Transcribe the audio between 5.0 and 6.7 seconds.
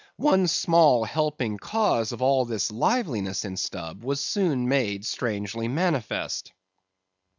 strangely manifest.